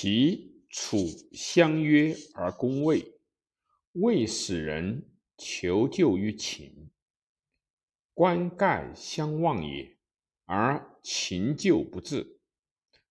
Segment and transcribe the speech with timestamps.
[0.00, 3.18] 齐楚相约而攻魏，
[3.94, 6.88] 魏使人求救于秦。
[8.14, 9.96] 关盖相望也，
[10.44, 12.38] 而秦救不至。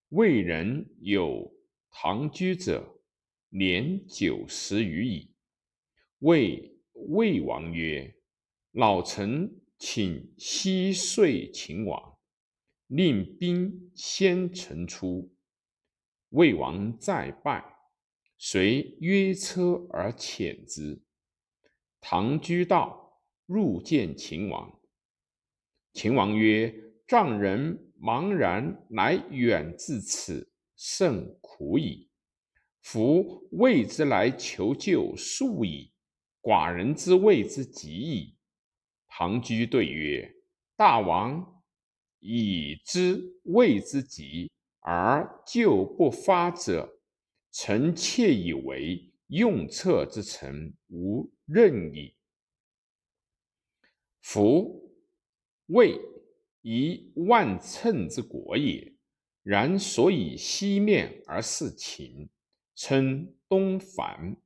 [0.07, 1.53] 魏人有
[1.91, 3.01] 唐居者，
[3.49, 5.33] 年九十余矣。
[6.19, 8.15] 谓魏王曰
[8.71, 12.17] ：“老臣请西说秦王，
[12.87, 15.29] 令兵先城出。”
[16.29, 17.63] 魏王再拜，
[18.37, 21.01] 遂约车而遣之。
[22.01, 24.79] 唐居道入见秦王。
[25.93, 26.73] 秦王曰
[27.07, 32.09] ：“丈人茫然来远至此，甚苦矣。
[32.81, 35.91] 夫魏之来求救数矣，
[36.41, 38.37] 寡人之谓之急矣。”
[39.07, 40.31] 唐居对曰
[40.75, 41.63] ：“大王
[42.19, 44.51] 已知魏之急。”
[44.89, 47.01] 而救不发者，
[47.51, 52.15] 臣妾以为用策之臣无任矣。
[54.21, 54.89] 夫
[55.65, 55.99] 魏
[56.61, 58.93] 以万乘之国也，
[59.43, 62.29] 然所以西面而事秦，
[62.73, 64.37] 称东樊，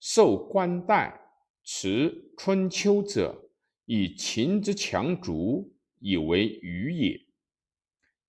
[0.00, 1.20] 受冠带，
[1.62, 3.50] 持春秋者，
[3.84, 7.31] 以秦之强卒以为虞也。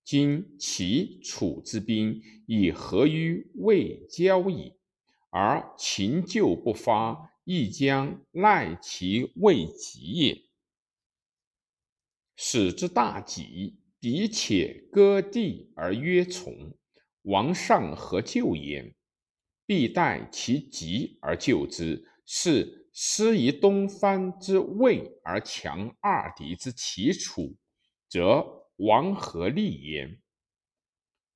[0.04, 4.74] 今齐楚之兵已合于魏交矣，
[5.30, 10.42] 而秦救不发，亦将赖其未及也。
[12.36, 16.74] 使之大吉，彼且割地而约从，
[17.22, 18.94] 王上何救焉？
[19.64, 22.06] 必待其急而救之。
[22.26, 27.56] 是失于东方之魏而强二敌之齐楚，
[28.08, 28.63] 则。
[28.76, 30.20] 王何利焉？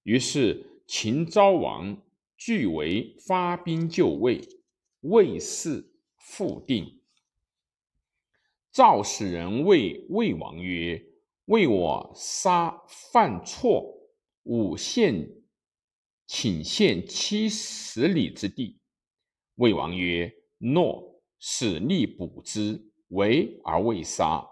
[0.02, 2.02] 于是秦昭王
[2.36, 4.40] 俱为发兵救魏，
[5.00, 7.00] 魏氏复定。
[8.72, 11.04] 赵使人谓魏王曰
[11.46, 12.82] ：“为我杀
[13.12, 14.08] 犯错，
[14.44, 15.28] 吾献
[16.26, 18.80] 请献七十里之地。”
[19.56, 24.48] 魏王曰：“诺，使力补之，为而未杀。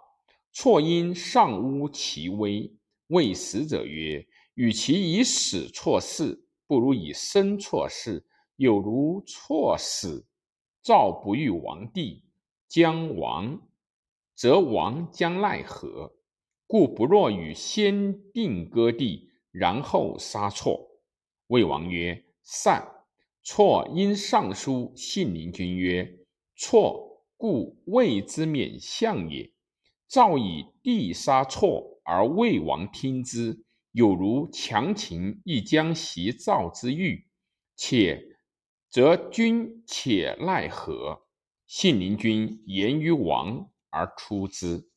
[0.59, 2.75] 错因上污其威。”
[3.09, 8.25] 谓使者曰：“与其以死错事，不如以生错事。
[8.57, 10.25] 有如错死，
[10.83, 12.25] 赵不欲亡地，
[12.69, 13.69] 将亡，
[14.35, 16.17] 则王将奈何？
[16.67, 20.89] 故不若与先定割地，然后杀错。”
[21.49, 23.05] 魏王曰：“善。”
[23.45, 26.19] 错因上书信陵君曰
[26.57, 29.53] ：“错，故谓之免相也。”
[30.09, 32.01] 赵以地杀错。
[32.09, 37.27] 而魏王听之，有如强秦亦将袭赵之欲，
[37.75, 38.39] 且
[38.89, 41.27] 则君且奈何？
[41.67, 44.89] 信陵君言于王而出之。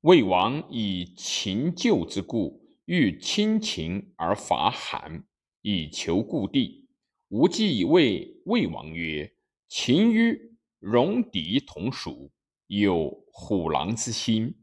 [0.00, 5.24] 魏王以秦旧之故，欲亲秦而伐韩，
[5.60, 6.88] 以求故地。
[7.28, 9.32] 无忌谓魏王曰
[9.68, 12.32] ：“秦与戎狄同属，
[12.80, 14.54] 有虎狼之心。”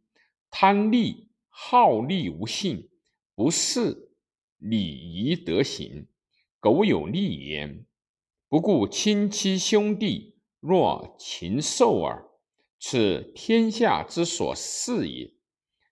[0.52, 2.90] 贪利好利无信，
[3.36, 4.10] 不是
[4.58, 6.08] 礼仪德行，
[6.60, 7.86] 苟有利焉，
[8.48, 12.26] 不顾亲戚兄弟，若禽兽耳。
[12.80, 15.36] 此天下之所事也，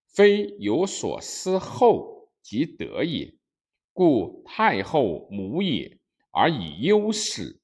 [0.08, 3.36] 非有所思后即得也。
[3.94, 6.00] 故太后母也，
[6.32, 7.60] 而以忧始；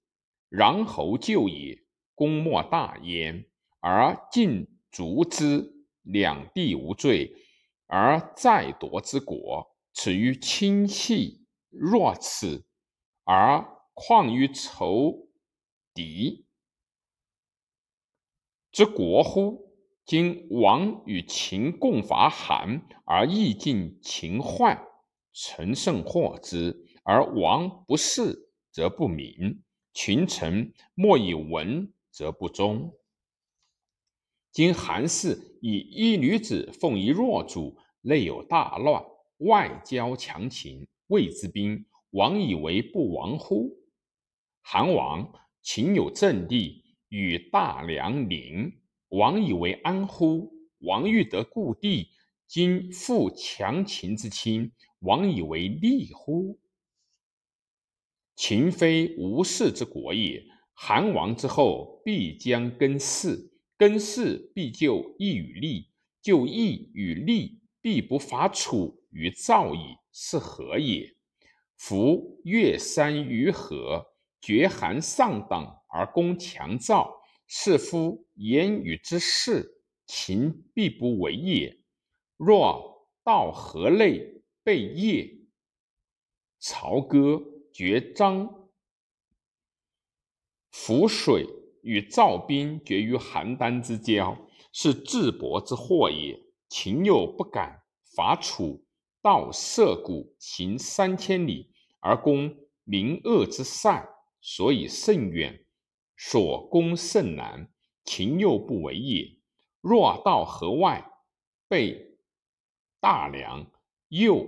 [0.51, 3.45] 穰侯舅也，功莫大焉，
[3.83, 5.71] 而尽逐之。
[6.05, 7.33] 两地无罪，
[7.87, 12.65] 而再夺之国，此于亲戚若此，
[13.23, 15.29] 而况于仇
[15.93, 16.45] 敌
[18.69, 19.71] 之国乎？
[20.03, 24.85] 今王与秦共伐韩，而益尽秦患，
[25.31, 26.85] 臣甚获之。
[27.03, 29.61] 而王不恃，则不明；
[29.93, 32.93] 群臣莫以闻，则不忠。
[34.53, 39.03] 今韩氏以一女子奉一弱主，内有大乱，
[39.37, 43.75] 外交强秦，魏之兵，王以为不亡乎？
[44.61, 45.33] 韩王
[45.63, 48.71] 秦有阵地与大梁邻，
[49.09, 50.53] 王以为安乎？
[50.81, 52.09] 王欲得故地，
[52.45, 56.59] 今复强秦之亲，王以为利乎？
[58.35, 60.45] 秦非无事之国也，
[60.75, 63.49] 韩王之后必将更事。
[63.83, 65.91] 根事必就义与利，
[66.21, 71.17] 就义与利必不伐楚于赵矣，是何也？
[71.75, 74.05] 夫越山于河，
[74.39, 77.13] 绝寒上党而攻强赵，
[77.45, 81.77] 是夫言语之事，秦必不为也。
[82.37, 85.29] 若到河内，被业，
[86.57, 87.43] 曹歌
[87.73, 88.69] 绝章，
[90.71, 91.45] 浮水
[91.83, 94.35] 与赵兵决于邯郸之交，
[94.71, 96.41] 是智伯之祸也。
[96.69, 97.83] 秦又不敢
[98.15, 98.83] 伐楚，
[99.21, 104.09] 到涉谷行三千里而攻名恶之塞，
[104.41, 105.65] 所以甚远，
[106.17, 107.71] 所攻甚难。
[108.03, 109.37] 秦又不为也。
[109.81, 111.11] 若到河外，
[111.67, 112.17] 被
[112.99, 113.69] 大梁、
[114.07, 114.47] 右、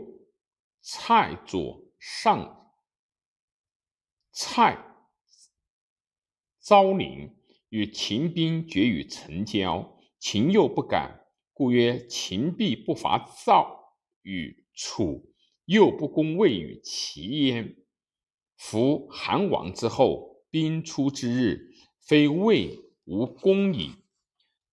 [0.81, 2.71] 蔡左上、
[4.31, 4.94] 蔡、
[6.65, 7.29] 昭陵
[7.69, 11.27] 与秦兵决于城郊，秦又不敢。
[11.53, 15.31] 故曰：秦必不伐赵与楚，
[15.65, 17.75] 又不攻魏与齐焉。
[18.57, 23.91] 夫韩王之后，兵出之日，非魏无功矣。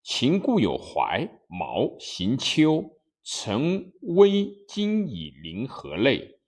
[0.01, 6.39] 秦固有怀、毛、行丘、陈威、今以临河内，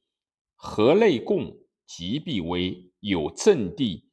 [0.55, 1.55] 河内共
[1.85, 4.04] 即必危，有阵地，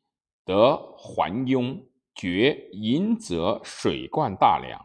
[0.53, 1.83] 得还雍，
[2.15, 4.79] 决迎泽，水灌大梁。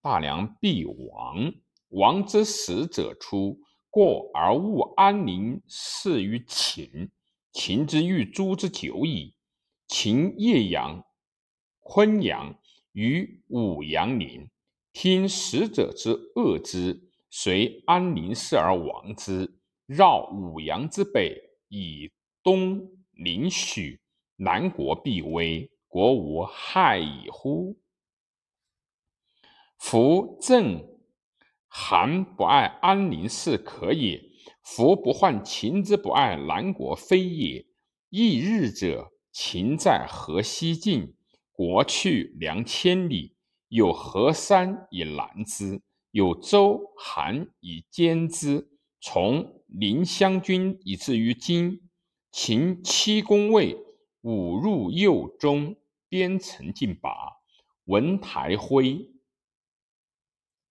[0.00, 1.52] 大梁必亡，
[1.90, 3.60] 亡之使者出，
[3.90, 7.10] 过而勿安宁事于秦。
[7.52, 9.34] 秦之欲诛之久矣。
[9.86, 11.04] 秦叶阳、
[11.80, 12.58] 昆阳
[12.92, 14.48] 于武阳陵，
[14.94, 19.58] 听使者之恶之，遂安宁事而亡之。
[19.84, 21.38] 绕武阳之北，
[21.68, 22.10] 以
[22.42, 24.00] 东临许，
[24.44, 27.78] 南国必危，国无害矣乎？
[29.78, 30.84] 夫郑
[31.68, 34.20] 韩不爱安宁是可也，
[34.64, 37.64] 夫不患秦之不爱南国非也。
[38.10, 41.14] 异日者，秦在河西境，
[41.52, 43.36] 国去两千里，
[43.68, 48.68] 有河山以拦之，有周韩以兼之。
[49.00, 51.88] 从临湘军以至于今，
[52.32, 53.78] 秦七攻魏，
[54.22, 55.76] 五入右中，
[56.08, 57.10] 边城尽拔，
[57.86, 59.10] 文台灰。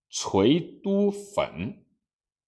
[0.10, 1.86] 垂都粉，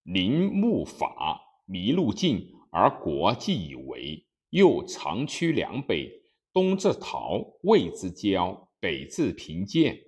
[0.03, 4.25] 林木法，麋鹿尽，而国既以为。
[4.49, 6.09] 又长驱两北，
[6.53, 9.99] 东至陶，魏之交，北至平建。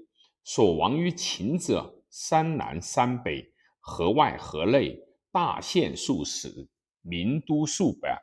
[0.45, 4.97] 所亡于秦者，山南山北，河外河内，
[5.31, 6.69] 大县数十，
[7.01, 8.21] 民都数百。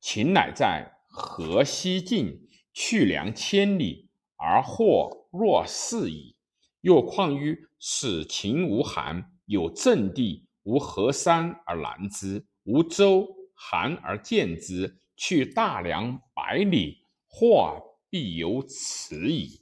[0.00, 6.36] 秦乃在河西境，去粮千里，而获若是矣。
[6.80, 19.60] 又况于使秦无韩，有阵地，无河山而拦之，无周韩而见之，去大梁百里，或必有此矣。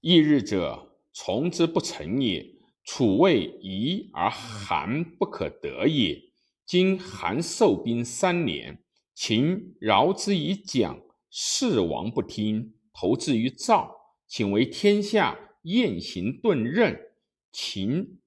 [0.00, 2.54] 异日者，从之不成也。
[2.84, 6.22] 楚魏夷而韩不可得也。
[6.64, 8.84] 今韩受兵三年，
[9.16, 13.96] 秦饶之以蒋，事王不听，投之于赵。
[14.28, 17.00] 请为天下雁行顿任，
[17.50, 18.20] 秦、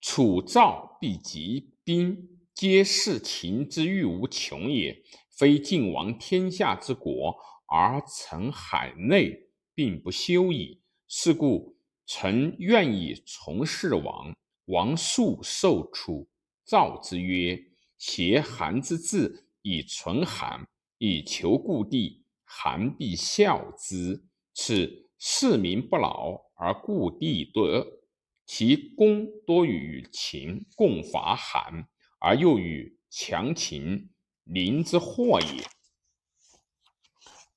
[0.00, 5.02] 楚、赵必集兵，皆视秦之欲无穷也。
[5.28, 7.34] 非晋王天下之国
[7.66, 10.82] 而成海内，并不休矣。
[11.08, 11.76] 是故
[12.06, 14.32] 臣愿以从事王。
[14.66, 16.28] 王素受楚、
[16.64, 17.60] 赵之约，
[17.98, 20.68] 挟韩之志以存韩，
[20.98, 24.22] 以求故地，韩必效之。
[24.52, 28.02] 此市民不劳而故地得，
[28.44, 31.88] 其功多与秦共伐韩，
[32.20, 34.10] 而又与强秦
[34.44, 35.64] 邻之祸也。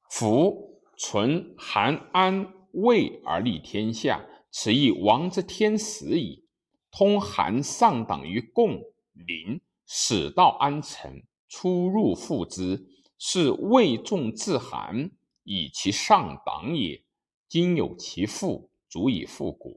[0.10, 6.48] 夫存韩安魏而立天下，此亦王之天时矣。
[6.90, 12.86] 通韩上党于共邻，使道安成，出入复之，
[13.18, 15.12] 是魏众自韩。
[15.44, 17.06] 以其上党也，
[17.48, 19.74] 今有其父，足以复国。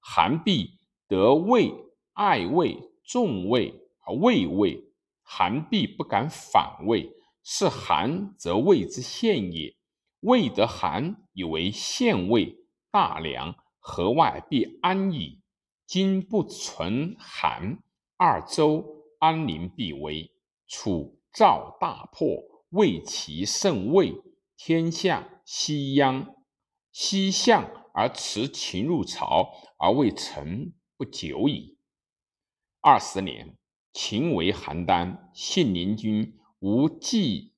[0.00, 1.72] 韩必得魏，
[2.12, 3.74] 爱魏，重魏
[4.04, 4.84] 而魏魏，
[5.22, 7.10] 韩必不敢反魏。
[7.42, 9.74] 是韩则魏之献也，
[10.20, 12.58] 魏得韩以为献魏，
[12.90, 15.40] 大梁河外必安矣。
[15.86, 17.78] 今不存韩，
[18.18, 18.84] 二周
[19.20, 20.30] 安宁必危。
[20.68, 22.28] 楚赵大破，
[22.68, 24.22] 魏齐胜魏。
[24.56, 26.34] 天下西央，
[26.92, 31.78] 西向而持秦入朝，而未成不久矣。
[32.80, 33.56] 二十年，
[33.92, 37.54] 秦为邯郸，信陵君无计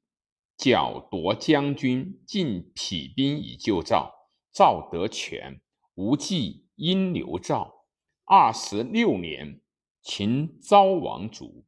[0.56, 4.28] 剿夺将军，晋匹兵以救赵。
[4.52, 5.62] 赵得权，
[5.94, 7.86] 无忌因刘赵。
[8.24, 9.62] 二十六年，
[10.02, 11.64] 秦昭王卒。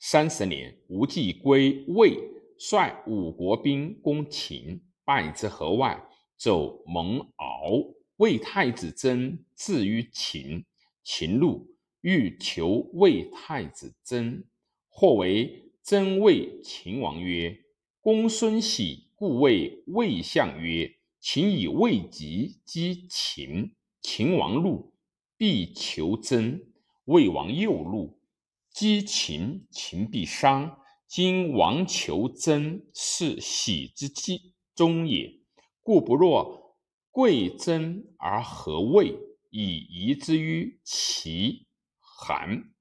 [0.00, 2.16] 三十年，无忌归魏，
[2.56, 6.00] 率五国兵攻秦，败之河外，
[6.36, 7.94] 走蒙敖。
[8.18, 10.64] 魏太子曾至于秦，
[11.02, 11.66] 秦怒，
[12.00, 14.44] 欲求魏太子曾，
[14.88, 17.64] 或为曾谓秦王曰
[18.00, 24.92] ：“公孙喜故谓魏相曰：‘秦以魏急击秦，秦王怒，
[25.36, 26.60] 必求曾。’
[27.06, 28.17] 魏王又怒，
[28.78, 30.78] 击秦，秦必伤。
[31.08, 35.40] 今王求曾，是喜之计中也。
[35.82, 36.76] 故不若
[37.10, 39.18] 贵曾而和魏，
[39.50, 41.66] 以夷之于齐、
[41.98, 42.72] 韩。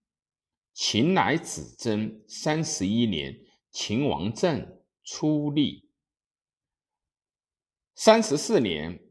[0.71, 2.23] 秦乃子曾。
[2.27, 3.35] 三十一年，
[3.71, 5.89] 秦王政出立。
[7.95, 9.01] 三十四年，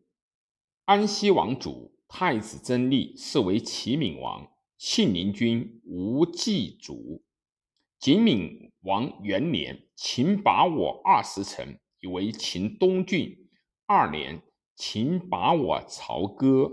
[0.85, 4.52] 安西王主，太子曾立，是为齐闵王。
[4.78, 7.25] 信陵君无忌卒。
[7.99, 13.49] 景闵王元年，秦拔我二十城，以为秦东郡。
[13.87, 14.42] 二年，
[14.75, 16.71] 秦拔我朝歌，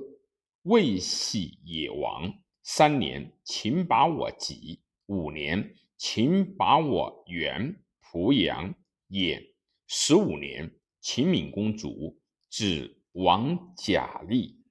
[0.63, 2.41] 未喜也亡。
[2.62, 4.81] 三年，秦拔我棘。
[5.05, 8.75] 五年，秦拔我原、濮阳、
[9.07, 9.53] 也。
[9.88, 12.19] 十五年，秦闵公卒，
[12.50, 14.62] 子王贾立。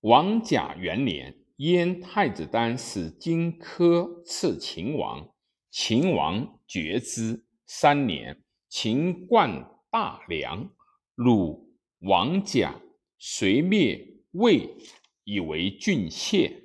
[0.00, 1.39] 王贾元年。
[1.60, 5.28] 燕太子丹使荆轲刺秦王，
[5.70, 7.44] 秦王绝之。
[7.66, 10.70] 三年，秦冠大梁，
[11.16, 12.80] 鲁王甲，
[13.18, 14.74] 遂灭魏，
[15.24, 16.62] 以为郡县。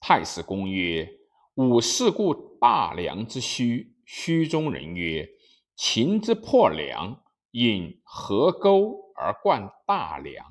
[0.00, 1.08] 太史公曰
[1.54, 5.28] ：“吾事故大梁之虚。”虚中人曰
[5.78, 7.22] ：“秦之破梁，
[7.52, 10.44] 引河沟而灌大梁，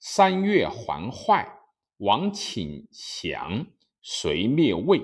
[0.00, 1.46] 三月还坏。”
[2.02, 3.64] 王请降，
[4.00, 5.00] 遂灭魏。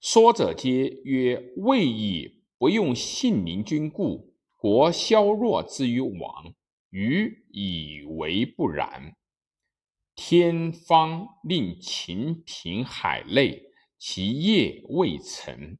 [0.00, 6.52] 说者皆曰：“魏以不用信陵君故，国消弱之于王。”
[6.90, 9.14] 余以为不然。
[10.16, 13.62] 天方令秦平海内，
[13.96, 15.78] 其业未成。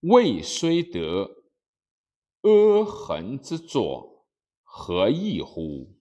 [0.00, 1.28] 魏虽得
[2.40, 4.26] 阿衡之作，
[4.62, 5.95] 何益乎？